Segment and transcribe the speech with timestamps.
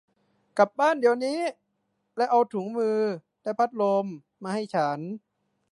[0.57, 1.39] กลับบ้านเดี๋ยวนี้
[2.17, 2.99] และเอาถุงมือ
[3.43, 4.05] และพัดลม
[4.43, 4.99] มาให้ฉัน